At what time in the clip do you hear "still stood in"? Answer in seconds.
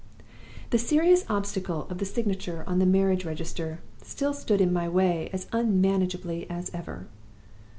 4.01-4.73